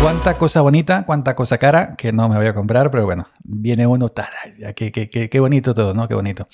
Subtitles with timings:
[0.00, 3.84] Cuánta cosa bonita, cuánta cosa cara que no me voy a comprar, pero bueno, viene
[3.84, 4.12] uno,
[4.76, 6.06] qué, qué, bonito todo, ¿no?
[6.06, 6.46] Qué bonito.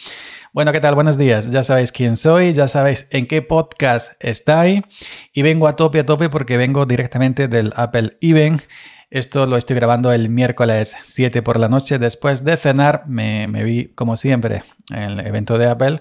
[0.55, 0.95] Bueno, ¿qué tal?
[0.95, 1.51] Buenos días.
[1.51, 4.81] Ya sabéis quién soy, ya sabéis en qué podcast estáis
[5.35, 8.63] y vengo a tope a tope porque vengo directamente del Apple Event.
[9.11, 11.99] Esto lo estoy grabando el miércoles 7 por la noche.
[11.99, 16.01] Después de cenar me, me vi, como siempre, en el evento de Apple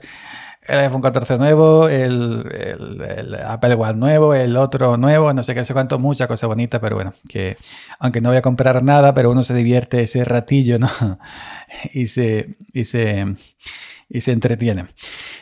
[0.65, 5.73] el iPhone 14 nuevo, el, Apple Watch nuevo, el otro nuevo, no sé qué, sé
[5.73, 7.57] cuánto, mucha cosa bonita, pero bueno, que
[7.99, 10.89] aunque no voy a comprar nada, pero uno se divierte ese ratillo, ¿no?
[11.93, 13.25] y se, y se,
[14.09, 14.85] y se entretiene.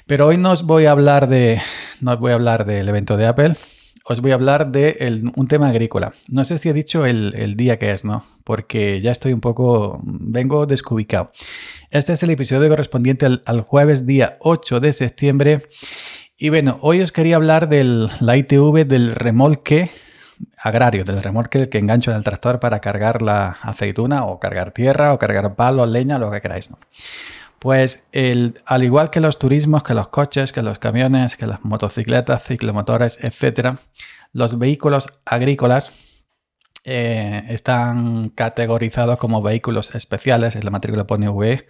[0.08, 1.62] Pero hoy no os voy a hablar de,
[2.00, 3.56] no os voy a hablar del evento de Apple,
[4.12, 6.14] os voy a hablar de un tema agrícola.
[6.28, 8.24] No sé si he dicho el, día que es, ¿no?
[8.44, 11.32] Porque ya estoy un poco, vengo descubicado.
[11.90, 15.62] Este es el episodio correspondiente al, jueves día 8 de septiembre.
[16.38, 17.84] Y bueno, hoy os quería hablar de
[18.20, 19.90] la ITV del remolque
[20.58, 25.14] agrario, del remolque que engancho en el tractor para cargar la aceituna o cargar tierra
[25.14, 26.78] o cargar palo, leña, lo que queráis, ¿no?
[27.62, 28.08] Pues
[28.66, 33.20] al igual que los turismos, que los coches, que los camiones, que las motocicletas, ciclomotores,
[33.24, 33.78] etc.,
[34.34, 36.24] los vehículos agrícolas
[36.86, 41.68] eh, están categorizados como vehículos especiales, en la matrícula pone V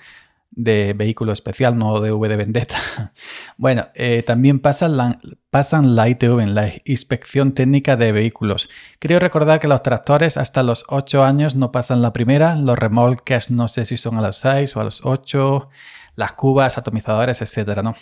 [0.52, 2.77] de vehículo especial, no de V de vendetta.
[3.57, 5.19] Bueno, eh, también pasan la,
[5.52, 8.69] pasan la ITV, la inspección técnica de vehículos.
[8.97, 13.52] Creo recordar que los tractores hasta los 8 años no pasan la primera, los remolques
[13.52, 15.69] no sé si son a los 6 o a los 8,
[16.16, 17.93] las cubas, atomizadores, etcétera, ¿no?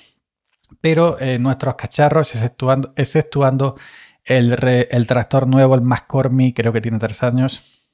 [0.79, 3.75] Pero eh, nuestros cacharros, exceptuando, exceptuando
[4.23, 7.91] el, el, tractor nuevo, el Mascormi, creo que tiene 3 años,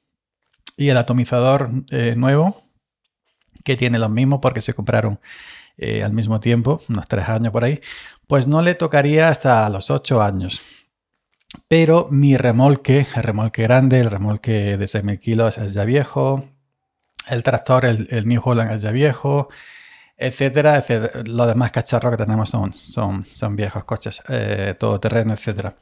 [0.76, 2.56] y el atomizador eh, nuevo,
[3.64, 5.18] que tiene los mismos porque se compraron
[5.78, 7.80] eh, al mismo tiempo, unos tres años por ahí,
[8.26, 10.62] pues no le tocaría hasta los ocho años.
[11.68, 16.44] Pero mi remolque, el remolque grande, el remolque de 6.000 kilos es ya viejo,
[17.28, 19.48] el tractor, el, New Holland es ya viejo,
[20.16, 21.22] etcétera, etcétera.
[21.26, 25.74] Los demás cacharros que tenemos son, son, son viejos coches, eh, todoterreno, etcétera.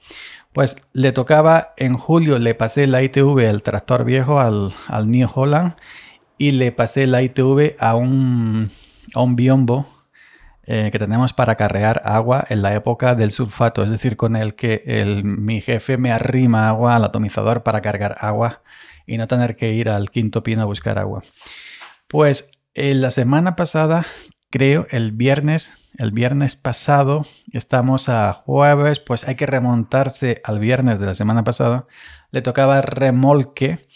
[0.52, 5.28] Pues le tocaba, en julio le pasé la ITV, el tractor viejo, al, al New
[5.32, 5.74] Holland
[6.38, 8.70] y le pasé la ITV a un,
[9.14, 9.86] a un biombo
[10.66, 14.54] eh, que tenemos para cargar agua en la época del sulfato, es decir, con el
[14.54, 18.62] que el, mi jefe me arrima agua al atomizador para cargar agua
[19.06, 21.22] y no tener que ir al quinto pino a buscar agua.
[22.08, 24.06] Pues en la semana pasada,
[24.50, 30.98] creo, el viernes, el viernes pasado, estamos a jueves, pues hay que remontarse al viernes
[30.98, 31.86] de la semana pasada,
[32.30, 33.86] le tocaba remolque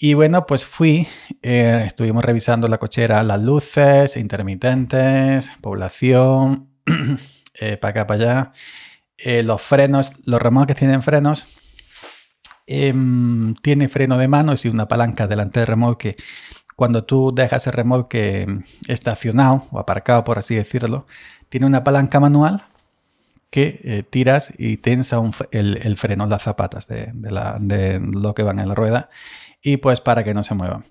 [0.00, 1.08] y bueno, pues fui,
[1.42, 6.68] eh, estuvimos revisando la cochera, las luces, intermitentes, población,
[7.54, 8.52] eh, para acá, para allá,
[9.16, 11.48] eh, los frenos, los remolques tienen frenos,
[12.66, 16.16] em, tiene freno de manos y una palanca delante del remolque.
[16.76, 18.46] Cuando tú dejas el remolque
[18.86, 21.06] estacionado o aparcado, por así decirlo,
[21.48, 22.62] tiene una palanca manual
[23.50, 25.20] que tiras y tensa
[25.50, 29.10] el, freno, las zapatas de, de lo que van en la rueda
[29.62, 30.82] y pues para que no se mueva.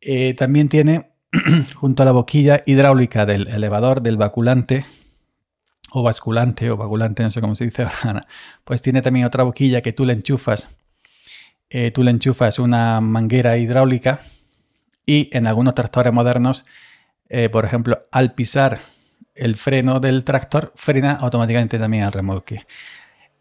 [0.00, 1.12] Eh, también tiene
[1.76, 4.84] junto a la boquilla hidráulica del elevador del vaculante
[5.92, 7.86] o basculante o vagulante, no sé cómo se dice
[8.64, 10.78] pues tiene también otra boquilla que tú le enchufas.
[11.70, 14.20] Eh, tú le enchufas una manguera hidráulica
[15.06, 16.66] y en algunos tractores modernos,
[17.28, 18.78] eh, por ejemplo, al pisar
[19.34, 22.66] el freno del tractor, frena automáticamente también al remolque.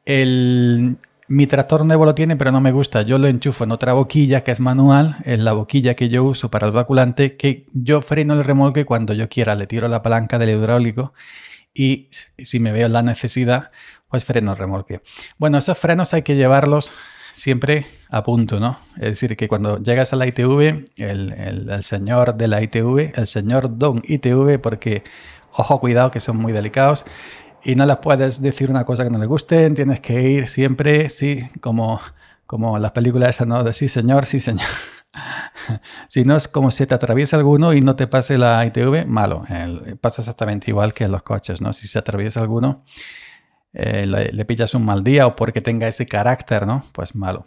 [0.05, 0.97] El,
[1.31, 3.03] mi tractor nuevo lo tiene, pero no me gusta.
[3.03, 6.51] Yo lo enchufo en otra boquilla que es manual, en la boquilla que yo uso
[6.51, 9.55] para el vaculante, que yo freno el remolque cuando yo quiera.
[9.55, 11.13] Le tiro la palanca del hidráulico
[11.73, 13.71] y si me veo la necesidad,
[14.09, 15.03] pues freno el remolque.
[15.37, 16.91] Bueno, esos frenos hay que llevarlos
[17.31, 18.77] siempre a punto, ¿no?
[18.95, 23.25] Es decir, que cuando llegas a la ITV, el, el señor de la ITV, el
[23.25, 25.03] señor Don ITV, porque,
[25.53, 27.05] ojo, cuidado que son muy delicados,
[27.63, 31.09] y no les puedes decir una cosa que no les guste, tienes que ir siempre,
[31.09, 31.99] sí, como,
[32.47, 33.63] como las películas esas, ¿no?
[33.63, 34.67] De sí señor, sí señor.
[36.07, 39.43] si no es como si te atraviesa alguno y no te pase la ITV, malo.
[39.99, 41.73] pasa exactamente igual que en los coches, ¿no?
[41.73, 42.83] Si se atraviesa alguno,
[43.73, 46.83] eh, le, pillas un mal día o porque tenga ese carácter, ¿no?
[46.93, 47.45] Pues malo.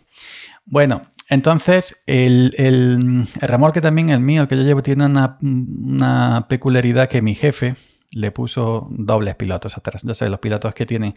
[0.65, 6.47] Bueno, entonces el, el, remolque también, el mío, el que yo llevo, tiene una, una
[6.49, 7.75] peculiaridad que mi jefe,
[8.15, 10.03] le puso dobles pilotos atrás.
[10.03, 11.15] Ya sabes, los pilotos que tienen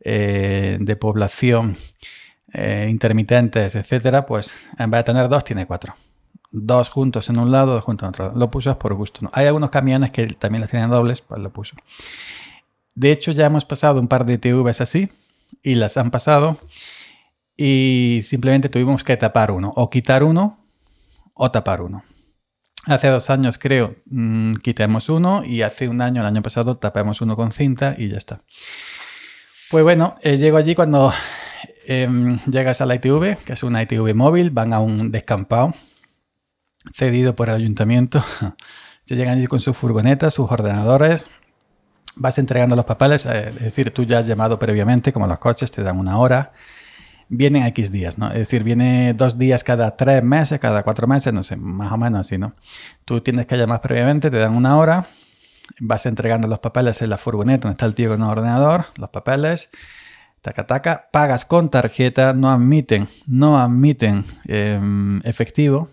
[0.00, 1.76] eh, de población
[2.52, 5.94] eh, intermitentes, etcétera, pues en vez de tener dos, tiene cuatro.
[6.50, 8.32] Dos juntos en un lado, dos juntos en otro.
[8.38, 9.30] Lo puso por gusto.
[9.32, 11.76] Hay algunos camiones que también las tienen dobles, pues lo puso.
[12.94, 15.08] De hecho, ya hemos pasado un par de TVs así
[15.62, 16.58] y las han pasado
[17.56, 20.58] y simplemente tuvimos que tapar uno, o quitar uno
[21.34, 22.02] o tapar uno.
[22.86, 27.20] Hace dos años, creo, mm, quitamos uno y hace un año, el año pasado, tapamos
[27.20, 28.40] uno con cinta y ya está.
[29.70, 31.12] Pues bueno, eh, llego allí cuando
[31.86, 35.72] em, llegas a la ITV, que es una ITV móvil, van a un descampado
[36.92, 38.24] cedido por el ayuntamiento.
[39.04, 41.28] Se llegan allí con sus furgonetas, sus ordenadores,
[42.16, 45.70] vas entregando los papeles, eh, es decir, tú ya has llamado previamente, como los coches,
[45.70, 46.52] te dan una hora
[47.32, 48.28] vienen X días, ¿no?
[48.28, 51.96] Es decir, viene dos días cada tres meses, cada cuatro meses, no sé, más o
[51.96, 52.52] menos así, ¿no?
[53.06, 55.06] Tú tienes que llamar previamente, te dan una hora,
[55.80, 59.08] vas entregando los papeles en la furgoneta donde está el tío con el ordenador, los
[59.08, 59.70] papeles,
[60.42, 65.88] taca, taca, pagas con tarjeta, no admiten, no admiten em, efectivo.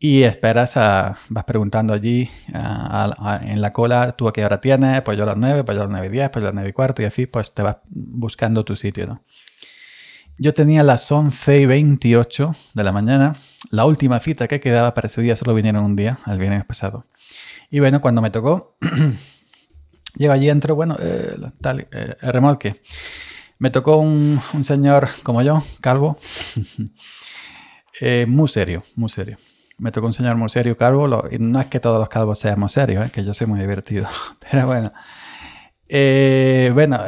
[0.00, 5.16] Y esperas a, vas preguntando allí en la cola, tú a qué hora tienes, pues
[5.16, 6.54] yo a las 9, pues yo a las 9 y 10, pues yo a las
[6.54, 9.24] 9 y cuarto, y así pues te vas buscando tu sitio, ¿no?
[10.40, 13.34] Yo tenía las 11 y 28 de la mañana.
[13.70, 17.04] La última cita que quedaba para ese día solo vinieron un día, el viernes pasado.
[17.72, 18.76] Y bueno, cuando me tocó,
[20.16, 22.76] llego allí, entro, bueno, eh, tal, eh, el remolque.
[23.58, 26.16] Me tocó un, señor como yo, calvo,
[28.00, 29.38] eh, muy serio, muy serio.
[29.78, 31.08] Me tocó un señor muy serio, calvo.
[31.08, 34.06] no es que todos los calvos seamos serios, que yo soy muy divertido.
[34.50, 34.88] Pero bueno.
[36.74, 37.00] bueno,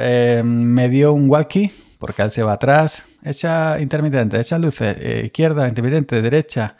[0.42, 1.70] me dio un walkie
[2.00, 6.76] porque él se va atrás, echa intermitente, echa luces, eh, izquierda, intermitente, derecha,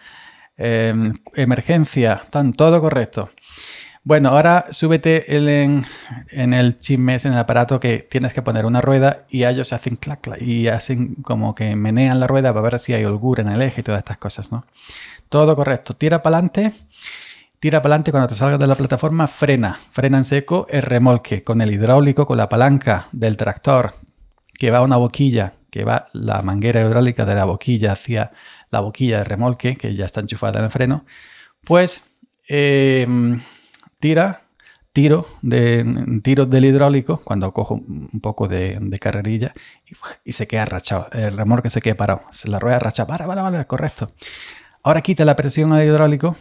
[0.57, 3.29] em, emergencia, están todo correcto.
[4.03, 5.85] Bueno, ahora súbete en,
[6.55, 10.23] el chismes, en el aparato que tienes que poner una rueda y ellos hacen clac,
[10.23, 13.61] clac y hacen como que menean la rueda para ver si hay holgura en el
[13.61, 14.65] eje y todas estas cosas, ¿no?
[15.29, 15.95] Todo correcto.
[15.95, 16.73] Tira para adelante.
[17.59, 19.79] Tira para adelante cuando te salgas de la plataforma, frena.
[19.91, 23.95] Frena en seco el remolque con el hidráulico, con la palanca del tractor,
[24.61, 28.33] que va una boquilla, que va la manguera hidráulica de la boquilla hacia
[28.71, 31.07] la boquilla de remolque, que ya está enchufada en el freno,
[31.65, 32.12] pues
[32.47, 33.41] em,
[34.01, 34.43] tira,
[34.93, 39.55] tiro, de, tiro del hidráulico cuando cojo un poco de, carrerilla
[40.27, 41.09] y, se queda rachado.
[41.12, 42.21] El remolque se queda parado.
[42.45, 44.12] La rueda racha, para, para, para, correcto.
[44.83, 46.37] Ahora quita la presión al hidráulico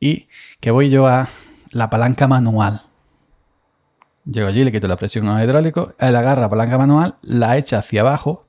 [0.00, 0.28] y
[0.60, 1.28] que voy yo a
[1.72, 2.84] la palanca manual.
[4.24, 8.00] Llego allí, le quito la presión al hidráulico, él agarra palanca manual, la echa hacia
[8.00, 8.46] abajo.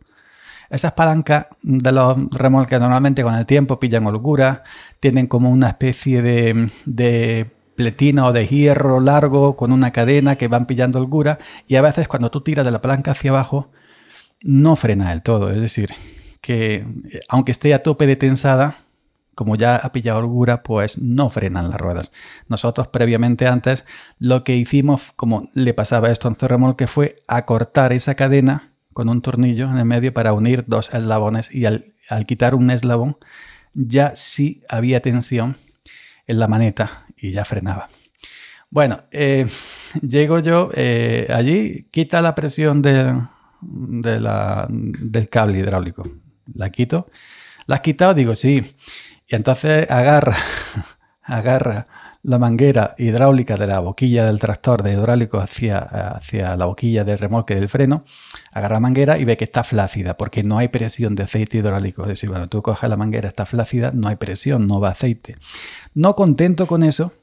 [0.69, 4.63] Esas palancas de los remolques normalmente con el tiempo pillan holgura,
[4.99, 10.47] tienen como una especie de, de pletina o de hierro largo con una cadena que
[10.47, 13.69] van pillando holgura y a veces cuando tú tiras de la palanca hacia abajo
[14.41, 15.89] no frena del todo, es decir,
[16.41, 16.85] que eh,
[17.29, 18.77] aunque esté a tope de tensada,
[19.35, 22.11] como ya ha pillado holgura, pues no frenan las ruedas.
[22.47, 23.85] Nosotros previamente antes
[24.17, 29.21] lo que hicimos, como le pasaba esto a remolque, fue acortar esa cadena con un
[29.21, 31.93] tornillo en el medio para unir dos eslabones y al,
[32.25, 33.17] quitar un eslabón
[33.73, 35.57] ya sí había tensión
[36.27, 37.89] en la maneta y ya frenaba.
[38.69, 39.45] Bueno, eh,
[40.01, 43.21] llego yo eh, allí, quita la presión de,
[43.61, 46.09] del cable hidráulico.
[46.53, 47.07] La quito.
[47.67, 48.13] ¿La has quitado?
[48.13, 48.63] Digo, sí.
[49.27, 50.37] Y entonces agarra,
[51.23, 51.87] agarra
[52.25, 57.19] la manguera hidráulica de la boquilla del tractor de hidráulico hacia, hacia la boquilla del
[57.19, 58.03] remolque del freno,
[58.51, 62.01] agarra la manguera y ve que está flácida, porque no hay presión de aceite hidráulico.
[62.03, 65.35] Es decir, cuando tú coges la manguera está flácida, no hay presión, no va aceite.
[65.93, 67.13] No contento con eso,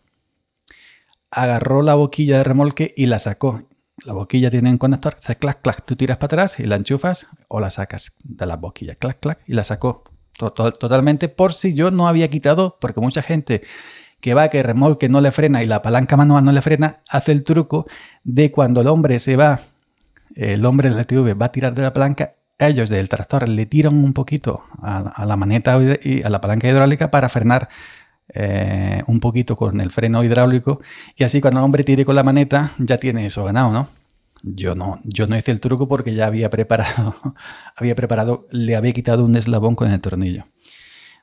[1.32, 3.64] agarró la boquilla de remolque y la sacó.
[4.04, 7.26] La boquilla tiene un conector, hace clac, clac, tú tiras para atrás y la enchufas
[7.48, 10.04] o la sacas de la boquilla, clac, clac, y la sacó
[10.36, 13.62] totalmente por si yo no había quitado, porque mucha gente
[14.20, 17.32] que va, que remolque no le frena y la palanca manual no le frena, hace
[17.32, 17.86] el truco
[18.24, 19.60] de cuando el hombre se va,
[20.36, 23.94] el hombre del TV va a tirar de la palanca, ellos del tractor le tiran
[23.94, 27.68] un poquito a, la maneta y a la palanca hidráulica para frenar
[28.28, 30.80] eh, un poquito con el freno hidráulico
[31.16, 33.88] y así cuando el hombre tire con la maneta ya tiene eso ganado, ¿no?
[34.42, 37.14] Yo no, yo no hice el truco porque ya había preparado,
[37.76, 40.44] había preparado, le había quitado un eslabón con el tornillo.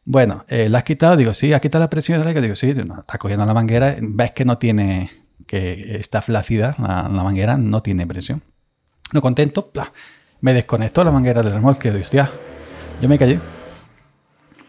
[0.05, 1.17] Bueno, eh, ¿la has quitado?
[1.17, 2.41] Digo, sí, ¿has quitado la presión hidráulica?
[2.41, 5.09] Digo, sí, está cogiendo la manguera, ves que no tiene,
[5.45, 8.41] que está flácida la, manguera, no tiene presión.
[9.11, 9.71] No contento,
[10.39, 12.29] me desconectó la manguera del remolque, digo, hostia,
[13.01, 13.39] yo me callé.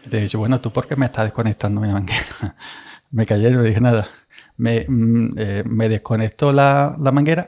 [0.09, 2.55] Le dije, bueno, ¿tú por qué me estás desconectando mi manguera?
[3.11, 4.09] me callé, no dije nada.
[4.57, 7.47] Me, mm, eh, me desconectó la, la manguera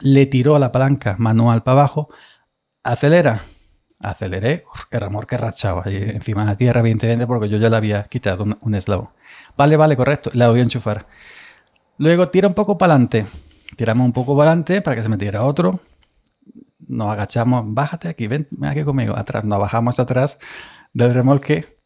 [0.00, 2.08] le tiró a la palanca manual para abajo,
[2.82, 3.40] acelera,
[4.02, 8.04] Aceleré, el remolque rachaba y encima de la tierra, evidentemente, porque yo ya le había
[8.04, 9.10] quitado un, un eslabón.
[9.58, 11.06] Vale, vale, correcto, la voy a enchufar.
[11.98, 13.26] Luego tira un poco para adelante.
[13.76, 15.80] Tiramos un poco para adelante para que se metiera otro.
[16.88, 19.14] Nos agachamos, bájate aquí, ven, ven aquí conmigo.
[19.14, 20.38] Atrás, nos bajamos atrás
[20.94, 21.76] del remolque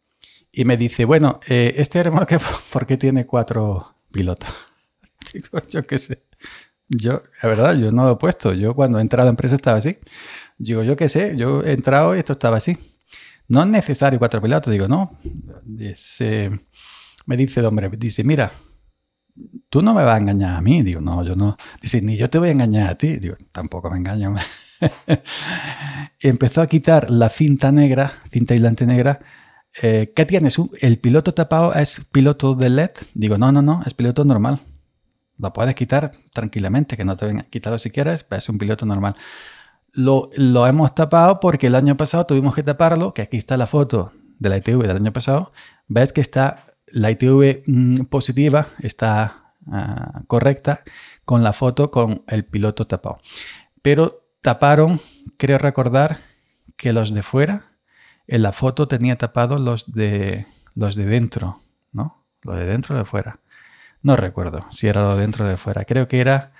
[0.53, 2.39] y me dice, bueno, eh, este remolque,
[2.73, 4.51] ¿por qué tiene cuatro pilotos?
[5.33, 6.23] Digo, yo qué sé.
[6.97, 8.53] Yo, la verdad, yo no lo he puesto.
[8.55, 9.99] Yo cuando he entrado a empresa estaba así.
[10.59, 12.77] Digo, yo qué sé, yo he entrado y esto estaba así.
[13.49, 14.73] No es necesario cuatro pilotos.
[14.73, 15.19] Digo, no.
[17.27, 18.53] Me dice el hombre, dice, mira,
[19.69, 20.83] tú no me vas a engañar a mí.
[20.83, 21.57] Digo, no, yo no.
[21.81, 23.17] Dice, ni yo te voy a engañar a ti.
[23.17, 24.35] Digo, tampoco me engaño.
[26.21, 29.21] empezó a quitar la cinta negra, cinta aislante negra.
[29.83, 30.57] Eh, ¿Qué tienes?
[30.81, 32.91] ¿El piloto tapado es piloto de LED?
[33.15, 34.61] Digo, no, no, no, es piloto normal.
[35.39, 39.17] Lo puedes quitar tranquilamente, que no te venga quitarlo si quieres, es un piloto normal.
[39.93, 43.67] Lo, lo, hemos tapado porque el año pasado tuvimos que taparlo, que aquí está la
[43.67, 45.53] foto de la ITV del año pasado.
[45.87, 50.83] Ves que está la ITV mm, positiva, está uh, correcta,
[51.25, 53.19] con la foto con el piloto tapado.
[53.83, 55.01] Pero taparon,
[55.39, 56.19] creo recordar,
[56.77, 57.73] que los de fuera,
[58.27, 61.61] en la foto tenía tapados los de, los de dentro,
[61.93, 62.25] ¿no?
[62.43, 63.39] Lo de dentro o de fuera.
[64.05, 65.87] No recuerdo si era lo de dentro o de fuera.
[65.87, 66.53] Creo que era,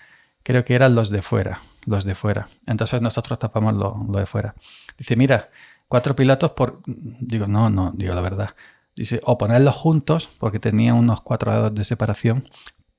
[0.43, 2.49] creo que eran los de fuera, los de fuera.
[2.67, 4.55] Entonces nosotros tapamos lo, lo de fuera.
[4.97, 5.51] Dice, mira,
[5.87, 6.81] cuatro pilotos por...
[6.87, 8.57] Digo, no, no, digo la verdad.
[8.97, 12.49] Dice, o ponerlos juntos, porque tenía unos cuatro grados de separación,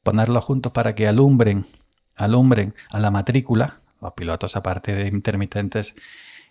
[0.04, 1.66] ponerlos juntos para que alumbren,
[2.16, 5.96] alumbren a la matrícula, los pilotos aparte de intermitentes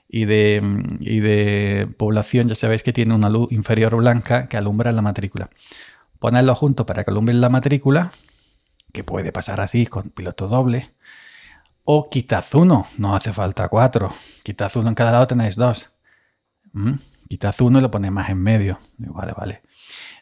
[0.09, 0.61] y de,
[0.99, 5.49] y de población, ya sabéis que tiene una luz inferior blanca que alumbra la matrícula
[6.25, 8.11] ponerlo juntos para que alumbren la matrícula,
[8.95, 10.95] que puede pasar así con piloto doble,
[11.85, 14.11] o quitad uno, no hace falta cuatro,
[14.43, 15.93] quitad uno en cada lado tenéis dos.
[16.73, 16.95] ¿Mm?
[17.29, 18.79] Quitad uno y lo ponéis más en medio.
[18.97, 19.63] vale, vale.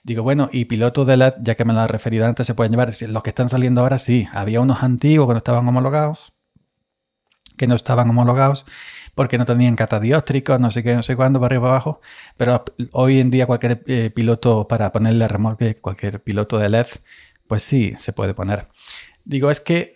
[0.02, 2.73] Digo, bueno, y piloto de LED, ya que me lo ha referido antes, se pueden
[2.73, 2.90] llevar.
[3.09, 4.26] Los que están saliendo ahora sí.
[4.32, 6.32] Había unos antiguos que no estaban homologados,
[7.56, 8.66] que no estaban homologados
[9.14, 12.00] porque no tenían catadióstricos, no sé qué, no sé cuándo, para arriba abajo.
[12.37, 16.87] Pero hoy en día cualquier eh, piloto para ponerle remolque, cualquier piloto de LED,
[17.47, 18.69] pues sí, se puede poner.
[19.25, 19.95] Digo, es que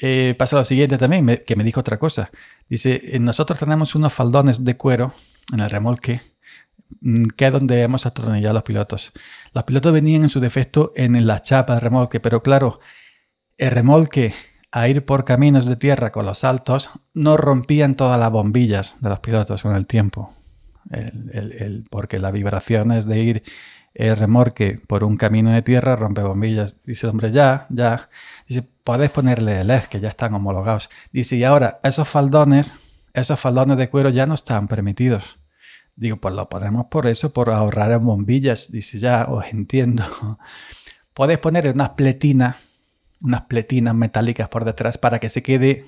[0.00, 2.30] eh, pasa lo siguiente también, que me dijo otra cosa.
[2.68, 5.12] Dice, eh, nosotros tenemos unos faldones de cuero
[5.52, 6.20] en el remolque,
[7.00, 9.12] mm, que es donde hemos atornillado los pilotos.
[9.52, 12.80] Los pilotos venían en su defecto en la chapa del remolque, pero claro,
[13.58, 14.32] el remolque
[14.72, 19.08] a ir por caminos de tierra con los saltos, no rompían todas las bombillas de
[19.08, 20.32] los pilotos con el tiempo.
[20.90, 23.42] El, porque la vibración es de ir
[23.94, 26.76] el remorque por un camino de tierra rompe bombillas.
[26.84, 28.08] Dice, hombre, ya, ya.
[28.46, 30.88] Dice, podéis ponerle LED, que ya están homologados.
[31.12, 32.74] Dice, y ahora, esos faldones,
[33.12, 35.38] esos faldones de cuero ya no están permitidos.
[35.96, 38.70] Digo, pues lo ponemos por eso, por ahorrar en bombillas.
[38.70, 40.04] Dice, ya, os entiendo.
[41.14, 42.69] Podéis ponerle unas pletinas
[43.20, 45.84] unas pletinas metálicas por detrás para que se quede,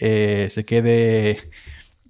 [0.00, 1.50] eh, se quede,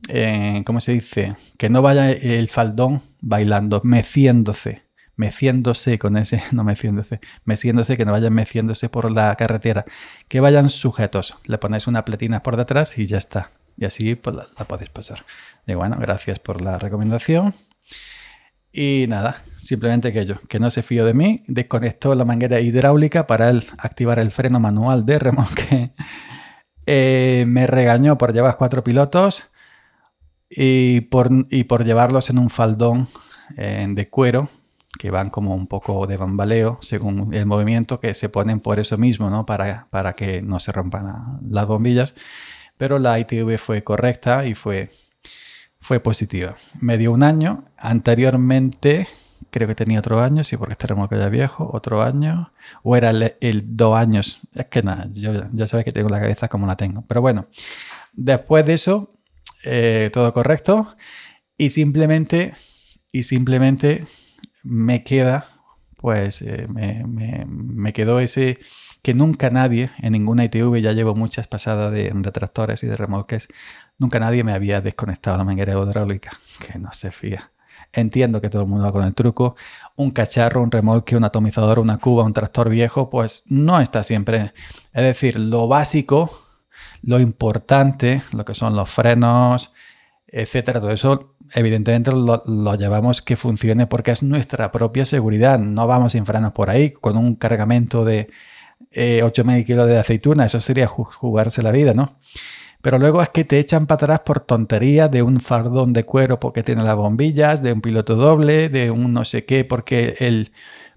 [0.08, 1.36] eh, ¿cómo se dice?
[1.58, 4.82] Que no vaya el faldón bailando, meciéndose,
[5.16, 9.84] meciéndose con ese, no meciéndose, meciéndose, que no vayan meciéndose por la carretera,
[10.28, 11.36] que vayan sujetos.
[11.46, 13.50] Le ponéis una pletina por detrás y ya está.
[13.76, 15.24] Y así pues, la, la podéis pasar.
[15.66, 17.54] Y bueno, gracias por la recomendación.
[18.72, 23.26] Y nada, simplemente que yo, que no se fío de mí, desconectó la manguera hidráulica
[23.26, 25.92] para activar el freno manual de remolque.
[26.84, 29.44] Eh, me regañó por llevar cuatro pilotos
[30.50, 33.06] y por, y por llevarlos en un faldón
[33.56, 34.48] eh, de cuero,
[34.98, 38.98] que van como un poco de bambaleo según el movimiento, que se ponen por eso
[38.98, 39.46] mismo, ¿no?
[39.46, 42.16] Para, para que no se rompan las bombillas.
[42.76, 44.90] Pero la ITV fue correcta y fue
[45.82, 46.54] fue positiva.
[46.80, 47.64] Me dio un año.
[47.76, 49.08] Anteriormente,
[49.52, 52.52] creo que tenía otro año, sí, porque este remolque ya viejo, otro año.
[52.82, 54.40] O era el, dos años.
[54.54, 57.04] Es que nada, yo ya sabes que tengo la cabeza como la tengo.
[57.06, 57.46] Pero bueno,
[58.12, 59.14] después de eso,
[59.64, 60.88] eh, todo correcto.
[61.58, 62.54] Y simplemente,
[63.12, 64.04] y simplemente
[64.62, 65.46] me queda,
[65.96, 67.04] pues eh, me,
[67.46, 68.58] me, quedó ese
[69.02, 72.96] que nunca nadie en ninguna ITV, ya llevo muchas pasadas de, de tractores y de
[72.96, 73.48] remolques,
[74.02, 77.51] Nunca nadie me había desconectado la manguera hidráulica, que no se fía.
[77.92, 79.54] Entiendo que todo el mundo va con el truco.
[79.96, 84.54] Un cacharro, un remolque, un atomizador, una cuba, un tractor viejo, pues no está siempre.
[84.94, 86.30] Es decir, lo básico,
[87.02, 89.74] lo importante, lo que son los frenos,
[90.26, 95.58] etcétera, todo eso, evidentemente lo, llevamos que funcione porque es nuestra propia seguridad.
[95.58, 98.30] No vamos sin frenos por ahí con un cargamento de
[98.90, 100.46] eh, 8.000 kilos de aceituna.
[100.46, 102.16] Eso sería jugarse la vida, ¿no?
[102.82, 106.40] Pero luego es que te echan para atrás por tontería de un fardón de cuero
[106.40, 110.52] porque tiene las bombillas, de un piloto doble, de un no sé qué porque el,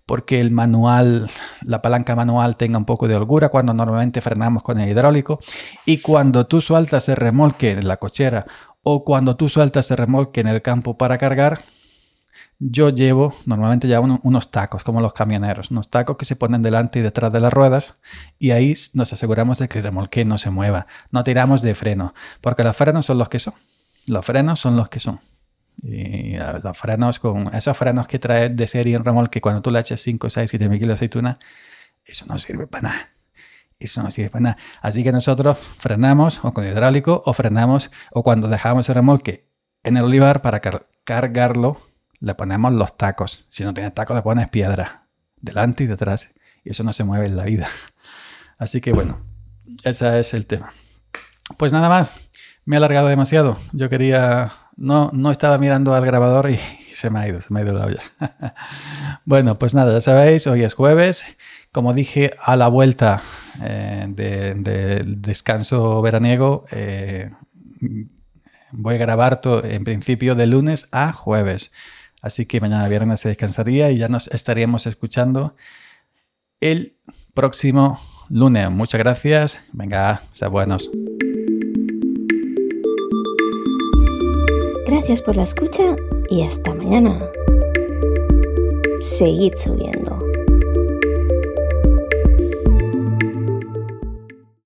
[0.05, 1.27] porque el manual,
[1.63, 5.39] la palanca manual tenga un poco de holgura cuando normalmente frenamos con el hidráulico.
[5.85, 8.45] Y cuando tú sueltas el remolque en la cochera
[8.81, 11.59] o cuando tú sueltas el remolque en el campo para cargar,
[12.59, 16.99] yo llevo, normalmente ya unos tacos, como los camioneros, unos tacos que se ponen delante
[16.99, 17.99] y detrás de las ruedas
[18.39, 20.87] y ahí nos aseguramos de que el remolque no se mueva.
[21.11, 23.53] No tiramos de freno, porque los frenos son los que son.
[24.07, 25.19] Los frenos son los que son.
[25.83, 29.79] Y los frenos con esos frenos que trae de serie en remolque cuando tú le
[29.79, 31.37] echas 5, 6, 7 mil kilos de aceituna,
[32.05, 33.09] eso no sirve para nada.
[33.77, 34.57] Eso no sirve para nada.
[34.81, 39.49] Así que nosotros frenamos o con hidráulico o frenamos o cuando dejamos el remolque
[39.83, 40.61] en el olivar para
[41.03, 41.77] cargarlo
[42.25, 43.45] le ponemos los tacos.
[43.49, 45.05] Si no tiene tacos, le pones piedra.
[45.39, 46.33] Delante y detrás.
[46.63, 47.67] Y eso no se mueve en la vida.
[48.57, 49.23] Así que bueno,
[49.83, 50.71] ese es el tema.
[51.57, 52.13] Pues nada más.
[52.65, 53.59] Me he alargado demasiado.
[53.73, 54.51] Yo quería...
[54.75, 56.57] No, no estaba mirando al grabador y
[56.93, 58.01] se me ha ido, se me ha ido la olla.
[59.25, 61.37] bueno, pues nada, ya sabéis, hoy es jueves.
[61.71, 63.21] Como dije, a la vuelta
[63.61, 67.29] eh, del descanso veraniego, eh,
[68.71, 71.71] voy a grabar en principio de lunes a jueves.
[72.25, 75.55] Así que mañana viernes se descansaría y ya nos estaríamos escuchando
[76.59, 76.95] el
[77.35, 77.99] próximo
[78.31, 78.71] lunes.
[78.71, 79.69] Muchas gracias.
[79.73, 80.89] Venga, sea buenos.
[84.87, 85.95] Gracias por la escucha
[86.31, 87.15] y hasta mañana.
[88.99, 90.24] Seguid subiendo.